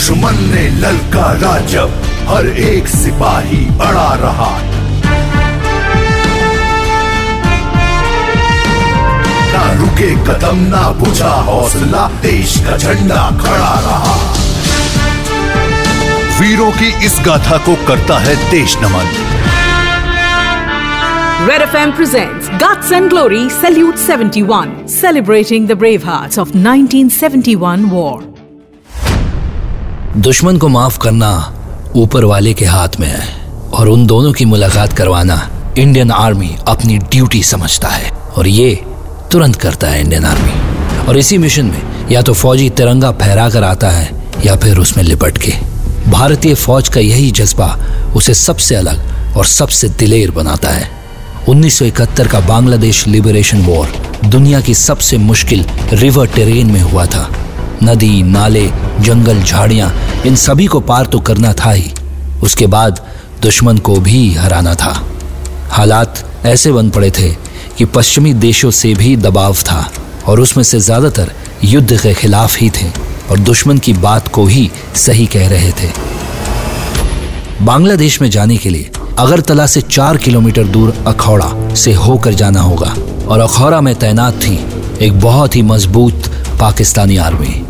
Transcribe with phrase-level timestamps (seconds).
[0.00, 1.90] दुश्मन ने ललकारा जब
[2.28, 4.52] हर एक सिपाही अड़ा रहा
[9.54, 14.14] ना रुके कदम ना बुझा हौसला देश का झंडा खड़ा रहा
[16.40, 19.12] वीरों की इस गाथा को करता है देश नमन
[21.50, 28.29] Red FM presents Guts and Glory Salute 71, celebrating the brave hearts of 1971 war.
[30.16, 31.30] दुश्मन को माफ़ करना
[31.96, 33.26] ऊपर वाले के हाथ में है
[33.72, 38.74] और उन दोनों की मुलाकात करवाना इंडियन आर्मी अपनी ड्यूटी समझता है और ये
[39.32, 43.64] तुरंत करता है इंडियन आर्मी। और इसी मिशन में या तो फौजी तिरंगा फहरा कर
[43.64, 44.10] आता है
[44.46, 45.52] या फिर उसमें लिपट के।
[46.10, 47.68] भारतीय फौज का यही जज्बा
[48.16, 50.90] उसे सबसे अलग और सबसे दिलेर बनाता है।
[51.48, 53.92] 1971 का बांग्लादेश लिबरेशन वॉर
[54.24, 57.30] दुनिया की सबसे मुश्किल रिवर टेरेन में हुआ था।
[57.82, 58.66] नदी, नाले,
[59.00, 59.92] जंगल, झाड़ियाँ,
[60.26, 61.90] इन सभी को पार तो करना था ही।
[62.42, 63.00] उसके बाद
[63.42, 64.92] दुश्मन को भी हराना था।
[65.70, 67.28] हालात ऐसे बन पड़े थे
[67.78, 69.90] कि पश्चिमी देशों से भी दबाव था
[70.28, 71.32] और उसमें से ज़्यादातर
[71.64, 72.90] युद्ध के खिलाफ ही थे
[73.30, 75.90] और दुश्मन की बात को ही सही कह रहे थे।
[77.62, 82.94] बांग्लादेश में जाने के लिए अगरतला से चार किलोमीटर दूर अखौड़ा से होकर जाना होगा
[83.26, 84.58] और अखौड़ा में तैनात थी
[85.00, 87.62] एक बहुत ही मज़बूत Pakistani army.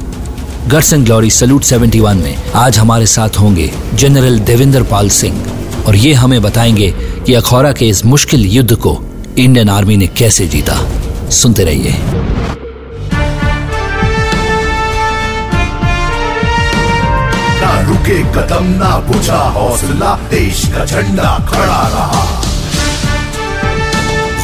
[0.69, 5.47] Guts and glory salute 71 में आज हमारे साथ होंगे जनरल देवेंद्र पाल सिंह
[5.87, 6.91] और ये हमें बताएँगे
[7.27, 9.01] कि अखौरा के इस मुश्किल युद्ध को
[9.39, 10.87] इंडियन आर्मी ने कैसे जीता।
[11.31, 11.95] सुनते रहिए।
[17.81, 22.43] रुके कदम, ना बुझा हौसला, देश का झंडा खड़ा रहा।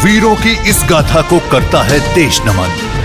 [0.05, 2.96] वीरों की इस गाथा को करता है देश नमन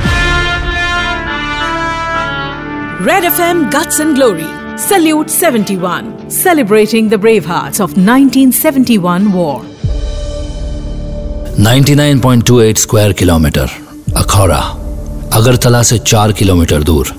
[3.06, 4.48] Red FM Guts and Glory.
[4.78, 9.62] Salute 71, celebrating the brave hearts of 1971 war.
[11.68, 13.70] 99.28 square kilometre
[14.18, 14.59] Akhaura
[15.34, 17.16] Agartala से चार किलोमीटर दूर.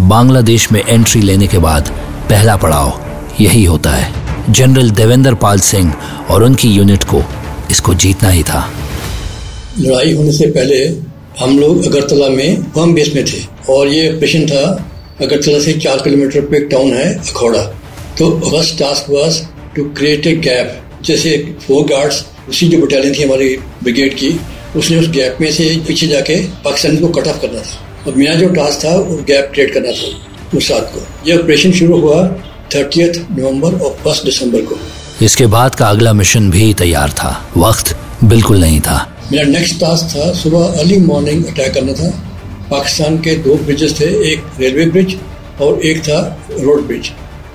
[0.00, 1.88] बांग्लादेश में एंट्री लेने के बाद
[2.30, 3.00] पहला पड़ाव
[3.40, 4.14] यही होता है.
[4.52, 5.94] जनरल देवेंद्र पाल सिंह
[6.30, 7.24] और उनकी यूनिट को
[7.70, 8.70] इसको जीतना ही था.
[9.78, 10.84] लड़ाई होने से पहले
[11.44, 14.90] हम लोग अगरतला में होम बेस में थे और ये ऑपरेशन था
[15.22, 17.62] अगरतला से चार किलोमीटर पे एक टाउन है अखौड़ा
[18.18, 19.40] तो first task was
[19.76, 21.36] to create a gap जैसे
[21.66, 23.48] फोर गार्ड्स उसी जो बटालियन थी हमारी
[23.82, 24.30] ब्रिगेड की
[24.76, 28.34] उसने उस गैप में से पीछे जाके पाकिस्तान को कट ऑफ़ करना था। और मेरा
[28.34, 32.26] जो टास्क था वो गैप क्रिएट करना था उस रात को। यह ऑपरेशन शुरू हुआ
[32.74, 34.78] थर्टियथ नवंबर और फ़र्स्ट दिसंबर को।
[35.24, 38.98] इसके बाद का अगला मिशन भी तैयार था। वक्त बिल्कुल नहीं था।
[39.32, 42.12] मेरा नेक्स्ट टास्क था सुबह अर्ली मॉर्निंग अटैक करना था।
[42.70, 45.16] पाकिस्तान के दो ब्रिजेस थे, एक रेलवे ब्रिज
[45.62, 46.20] और एक था
[46.52, 47.10] रोड ब्रिज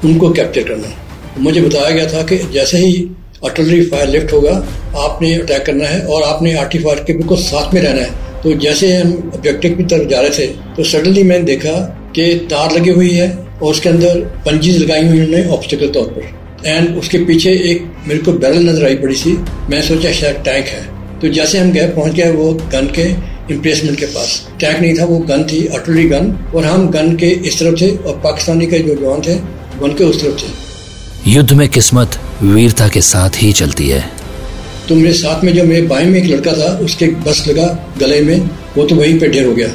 [0.06, 0.96] उनको कैप्चर करना।
[1.40, 3.09] मुझे बताया गया था कि जैसे ही
[3.46, 4.52] अटलरी फायर लिफ्ट होगा,
[4.97, 8.53] आपने अटैक करना है और आपने आर्टी फायर के बिल्कुल साथ में रहना है। तो
[8.58, 11.72] जैसे हम ऑब्जेक्टिव की तरफ़ जा रहे थे तो सडनली मैंने देखा
[12.16, 16.68] कि तार लगी हुई है और उसके अंदर पंजीज लगाई हुई उन्होंने ऑब्स्टिकल तौर पर।
[16.68, 19.31] एंड उसके पीछे एक मेरे को बैरल नज़र आई पड़ी सी।
[19.70, 20.81] मैं सोचा, शायद टैंक है।
[21.20, 23.12] तो जैसे हम गए, पहुँच गए वो गन के
[23.52, 27.30] इम्प्लेसमेंट के पास। टैंक नहीं था वो गन थी अटलरी गन और हम गन के
[27.48, 29.36] इस तरफ़ थे और पाकिस्तानी के जो जवान थे
[29.82, 34.04] गन के उस तरफ़ थे। युद्ध में किस्मत वीरता के साथ ही चलती है।
[34.88, 37.68] तो मेरे साथ में जो मेरे बाएँ में एक लड़का था उसके बस लगा
[38.00, 39.70] गले में वो तो वहीं पे ढेर हो गया।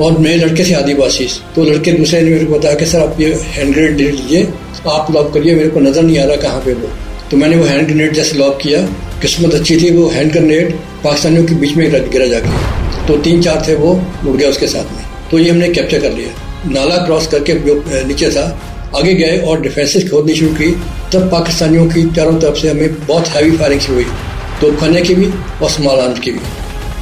[0.00, 1.26] और मेरे लड़के से आदिवासी।
[1.56, 4.46] तो लड़के दूसरे ने मेरे को बताया कि सर आप ये हैंड ग्रेनेड ले लीजिए
[4.88, 6.88] आप लॉक करिए मेरे को नज़र नहीं आ रहा कहाँ पे वो।
[7.30, 8.80] तो मैंने वो हैंड ग्रेनेड जैसे लॉक किया
[9.22, 10.72] किस्मत अच्छी थी वो हैंड ग्रेनेड
[11.04, 13.92] पाकिस्तानियों के बीच में गिरा जाके। तो तीन चार थे वो
[14.26, 17.74] उड़ गया उसके साथ में। तो ये हमने कैप्चर कर लिया। नाला क्रॉस करके जो
[18.06, 18.44] नीचे था
[18.96, 20.70] आगे गए और डिफेंसेस खोदनी शुरू की।
[21.12, 24.06] तब पाकिस्तानियों की चारों तरफ़ से हमें बहुत हैवी फायरिंग शुरू हुई।
[24.60, 25.26] तो खाने की भी
[25.62, 26.40] और समालान की भी।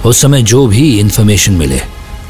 [0.09, 1.81] उस समय जो भी इंफॉर्मेशन मिले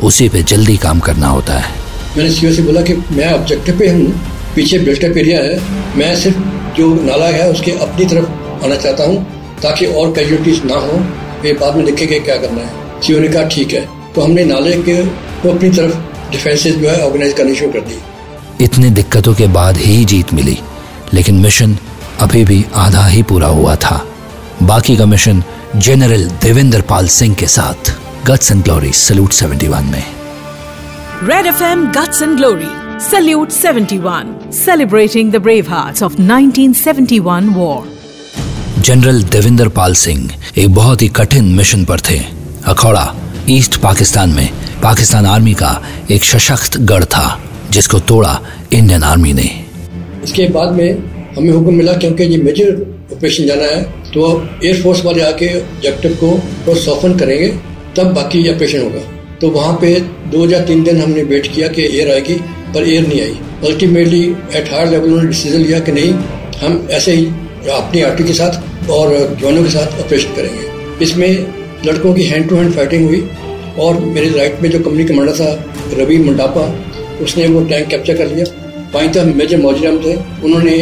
[0.02, 1.70] उसी पे जल्दी काम करना होता है।
[2.16, 4.06] मैंने सीओ से बोला कि मैं ऑब्जेक्टिव पे हूँ
[4.54, 5.60] पीछे बिल्टअप एरिया है।
[5.96, 6.38] मैं सिर्फ़
[6.76, 9.24] जो नाला है उसके अपनी तरफ़ आना चाहता हूँ
[9.62, 11.02] ताकि और कैजुअलिटीज ना हो।
[11.42, 14.72] फिर बाद में देखेंगे क्या करना है। सीओ ने कहा ठीक है। तो हमने नाले
[14.82, 14.96] के
[15.42, 15.96] को अपनी तरफ़
[16.32, 20.58] डिफेंसेस जो है ऑर्गेनाइज करनी शुरू कर दी। इतनी दिक्कतों के बाद ही जीत मिली
[21.14, 21.76] लेकिन मिशन
[22.20, 24.04] अभी भी आधा ही पूरा हुआ था।
[24.62, 25.42] बाकी का मिशन
[25.76, 27.92] जनरल देवेंद्र पाल सिंह के साथ
[28.26, 30.04] गट्स एंड ग्लोरी सलूट 71 में।
[31.28, 32.70] Red FM Guts and Glory
[33.04, 37.78] Salute 71, celebrating the brave hearts of 1971 war.
[38.78, 43.14] General Devendra Pal Singh एक बहुत ही कठिन मिशन पर थे। अखौड़ा,
[43.50, 44.48] ईस्ट पाकिस्तान में
[44.82, 45.70] पाकिस्तान आर्मी का
[46.10, 48.40] एक सशक्त गढ़ था, जिसको तोड़ा
[48.72, 49.48] इंडियन आर्मी ने।
[50.24, 50.90] इसके बाद में
[51.36, 52.70] हमें हुक्म मिला, क्योंकि ये मेजर
[53.12, 53.82] ऑपरेशन जाना है
[54.12, 54.22] तो
[54.64, 56.30] एयरफोर्स वाले आके ऑब्जेक्टिव को
[56.66, 57.48] तो सॉफन करेंगे,
[57.96, 59.00] तब बाकी ऑपरेशन होगा।
[59.40, 59.94] तो वहाँ पे
[60.32, 62.34] दो या तीन दिन हमने वेट किया कि एयर आएगी,
[62.74, 64.22] पर एयर नहीं आई। अल्टीमेटली
[64.56, 66.12] एट हायर लेवल उन्होंने डिसीज़न लिया कि नहीं,
[66.60, 67.24] हम ऐसे ही
[67.72, 72.56] अपनी आर्टी के साथ और जवानों के साथ ऑपरेशन करेंगे। इसमें लड़कों की हैंड टू
[72.56, 73.20] हैंड फाइटिंग हुई
[73.78, 75.52] और मेरे राइट में जो कंपनी कमांडर था
[75.98, 76.66] रवि मंडापा
[77.24, 78.44] उसने वो टैंक कैप्चर कर लिया।
[78.94, 80.14] वहीं तरफ़ मेजर मौजराम थे।
[80.44, 80.76] उन्होंने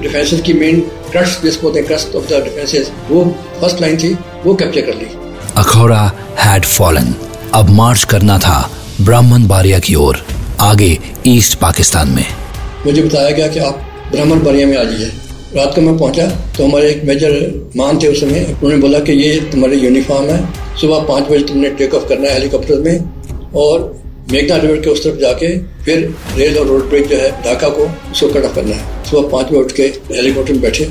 [0.00, 0.80] डिफेंसेस की मेन
[1.12, 3.24] क्रस्ट जिसको होते क्रस्ट ऑफ़ द डिफेंसेस वो
[3.60, 4.12] फ़र्स्ट लाइन थी
[4.44, 5.06] वो कैप्चर कर ली।
[5.56, 6.00] अखौरा
[6.38, 7.14] हैड फॉलन
[7.54, 8.58] अब मार्च करना था
[9.00, 10.24] ब्राह्मण बारिया की ओर
[10.60, 12.24] आगे ईस्ट पाकिस्तान में।
[12.86, 15.12] मुझे बताया गया कि आप ब्राह्मण बारिया में आ जाइए।
[15.56, 16.24] रात को मैं पहुँचा
[16.56, 17.34] तो हमारे एक मेजर
[17.76, 21.70] मान थे उस समय, उन्होंने बोला कि ये तुम्हारी यूनिफॉर्म है। सुबह पाँच बजे तुमने
[21.78, 23.94] टेक ऑफ़ करना है हेलीकॉप्टर में और
[24.32, 25.48] मेघना रिवर के उस तरफ़ जाके
[25.84, 29.28] फिर रेल और रोड ब्रिज जो है, ढाका को उसको कट ऑफ़ करना है। सुबह
[29.28, 29.82] पाँच बजे उठ के
[30.12, 30.84] हेलीकॉप्टर में बैठे।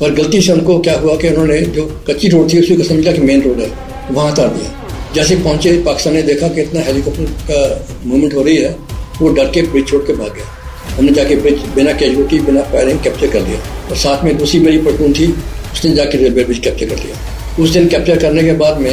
[0.00, 3.12] पर गलती से उनको क्या हुआ कि उन्होंने जो कच्ची रोड थी, उसी को समझा
[3.12, 3.70] कि मेन रोड है,
[4.10, 8.56] वहाँ उतार दिया। जैसे पहुँचे, पाकिस्तान ने देखा कि इतना हेलीकॉप्टर का मूवमेंट हो रही
[8.56, 8.76] है,
[9.20, 10.54] वो डर के ब्रिज छोड़ के भाग गया।
[10.96, 13.58] हमने जाके ब्रिज बिना कैजुअलिटी बिना फायरिंग कैप्चर कर लिया।
[13.90, 15.26] और साथ में दूसरी मेरी पटून थी
[15.72, 18.92] उसने जाके रेलवे ब्रिज कैप्चर कर लिया। उस दिन कैप्चर करने के बाद में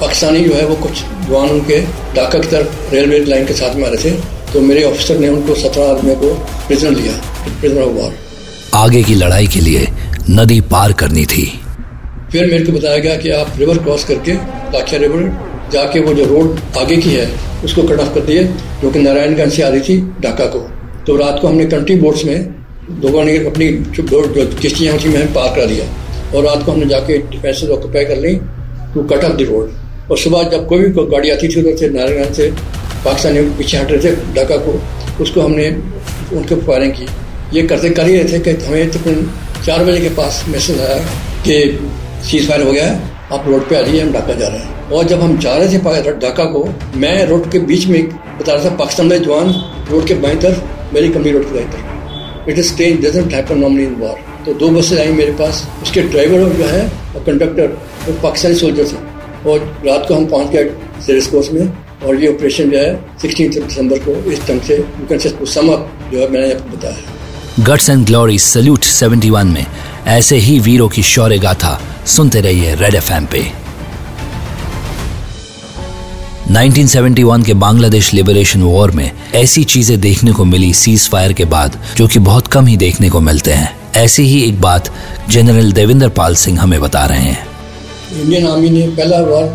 [0.00, 1.80] पाकिस्तानी जो है वो कुछ जवान उनके
[2.16, 4.16] ढाका की तरफ़ रेलवे लाइन के साथ में आ रहे थे।
[4.52, 6.34] तो मेरे ऑफिसर ने उनको सत्रह आदमियों को
[6.66, 7.12] प्रिजनर लिया
[7.60, 8.12] प्रिजनर ऑफ़ वॉर
[8.74, 9.86] आगे की लड़ाई के लिए
[10.30, 11.46] नदी पार करनी थी।
[12.32, 14.32] फिर मेरे को बताया गया कि आप रिवर क्रॉस करके
[14.72, 15.22] लाखिया रिवर
[15.72, 17.28] जाके वो जो रोड आगे की है
[17.64, 18.44] उसको कट ऑफ़ कर दिए
[18.82, 20.68] जो कि नारायणगंज से आ रही थी ढाका को।
[21.06, 22.36] तो रात को हमने कंट्री बोट्स में
[23.02, 23.66] लोगों ने अपनी
[24.60, 25.86] किश्तियाँ थी मैं पार करा दिया
[26.34, 28.34] और रात को हमने जाके डिफेंसेज ऑक्यूपाई कर ली
[28.94, 30.10] to cut off the road.
[30.10, 32.50] और सुबह जब कोई भी गाड़ी आती थी उधर से नारायणगंज से,
[33.04, 34.80] पाकिस्तानी पीछे हट रहे थे, ढाका को,
[35.22, 35.68] उसको हमने
[36.36, 37.06] उनके फायरिंग की।
[37.56, 39.30] ये करते कर ही रहे थे कि हमें तकरीबन
[39.66, 40.98] चार बजे के पास मैसेज आया
[41.46, 41.56] कि
[42.28, 43.00] सीज फायर हो गया है,
[43.32, 45.68] आप रोड पे आ जाइए, हम ढाका जा रहे हैं। और जब हम जा रहे
[45.68, 49.54] थे ढाका को, मैं रोड के बीच में बता रहा था, पाकिस्तान में जवान
[49.90, 53.84] रोड के बाई तरफ़ मेरी कमी रोड के दाई it is strange doesn't happen normally
[53.84, 56.82] in war तो दो बसें आई मेरे पास, उसके ड्राइवर जो है,
[57.14, 57.76] और कंडक्टर
[58.06, 60.64] वो पाकिस्तानी सोल्जर थे और रात को हम पहुँच गए
[61.06, 61.72] सीरियस कोर्स में,
[62.04, 65.90] और ये ऑपरेशन जो है सिक्सटीन दिसंबर को इस ढंग से यू कैन सम अप
[66.12, 69.66] जो है, मैंने आपको बताया गट्स एंड ग्लोरी सल्यूट 71 में,
[70.08, 71.78] ऐसे ही वीरों की शौर्य गाथा
[72.14, 73.42] सुनते रहिए रेड एफएम पे।
[76.44, 81.78] 1971 के बांग्लादेश लिबरेशन वॉर में ऐसी चीज़ें देखने को मिली सीज फायर के बाद,
[81.96, 84.90] जो कि बहुत कम ही देखने को मिलते हैं। ऐसी ही एक बात
[85.30, 87.46] जनरल देविंदर पाल सिंह हमें बता रहे हैं।
[88.20, 89.48] इंडियन आर्मी ने पहला बार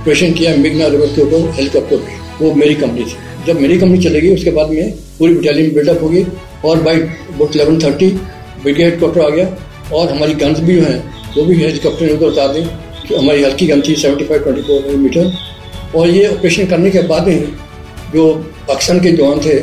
[0.00, 3.98] ऑपरेशन किया मेघना रिवर के ऊपर हेलीकॉप्टर पे वो मेरी कंपनी थी। जब मेरी कंपनी
[3.98, 6.24] चलेगी, उसके बाद में पूरी बटालियन बिल्डअप होगी
[6.64, 6.96] और by
[7.38, 8.08] but eleven thirty
[8.62, 9.48] brigade helicopter आ गया
[9.92, 10.98] और हमारी गन्स भी जो हैं,
[11.36, 12.62] वो भी हेलीकॉप्टर में उतार दी।
[13.16, 15.32] हमारी हल्की गन थी seventy five twenty four millimetre
[15.96, 17.56] और ये ऑपरेशन करने के बाद में
[18.14, 18.32] जो
[18.68, 19.58] पाकिस्तान के जवान थे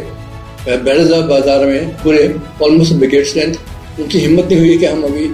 [0.84, 2.28] बैरजा बाज़ार में पूरे
[2.64, 5.30] ऑलमोस्ट ब्रिगेड स्ट्रेंथ उनकी हिम्मत नहीं हुई कि हम अभी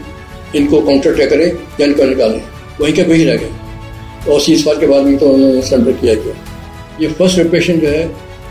[0.56, 2.42] इनको काउंटर अटैक करें या इनको निकालें।
[2.82, 6.36] वहीं का वहीं रह गए। और सीज के बाद में तो उन्होंने सरेंडर किया गया
[7.02, 8.04] ये फ़र्स्ट ऑपरेशन जो है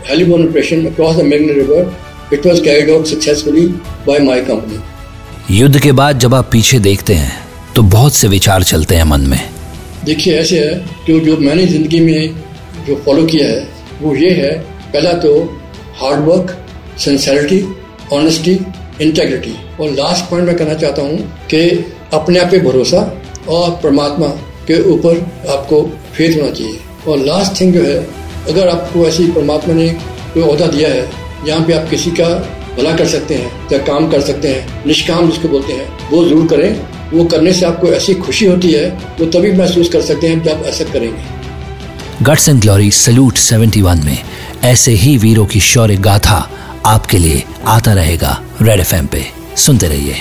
[0.09, 1.93] heliborne operation across the magnet river
[2.33, 3.67] it was carried out successfully
[4.07, 7.31] by my company युद्ध के बाद जब आप पीछे देखते हैं
[7.75, 9.39] तो बहुत से विचार चलते हैं मन में।
[10.05, 12.35] देखिए, ऐसे है कि जो मैंने ज़िंदगी में
[12.87, 13.67] जो फॉलो किया है,
[14.01, 14.51] वो ये है,
[14.93, 15.33] पहला तो
[15.95, 16.57] hard work
[16.99, 17.63] sincerity
[18.13, 18.59] honesty
[19.01, 21.17] integrity और लास्ट पॉइंट मैं कहना चाहता हूँ
[21.47, 21.59] कि
[22.13, 23.01] अपने आप पे भरोसा
[23.49, 24.27] और परमात्मा
[24.67, 25.81] के ऊपर आपको
[26.15, 27.97] फेथ होना चाहिए। और लास्ट थिंग जो है,
[28.49, 29.87] अगर आपको ऐसी परमात्मा ने
[30.33, 31.09] कोई अहदा दिया है,
[31.45, 32.27] जहाँ पे आप किसी का
[32.77, 36.47] भला कर सकते हैं, या काम कर सकते हैं, निष्काम जिसको बोलते हैं, वो ज़रूर
[36.47, 36.75] करें।
[37.13, 40.63] वो करने से आपको ऐसी खुशी होती है वो तभी महसूस कर सकते हैं जब
[40.65, 41.23] ऐसा करेंगे।
[42.21, 44.17] गट्स एंड ग्लोरी सल्यूट 71 में
[44.63, 46.49] ऐसे ही वीरों की शौर्य गाथा
[46.85, 49.25] आपके लिए आता रहेगा रेड एफएम पे।
[49.57, 50.15] सुनते रहिए।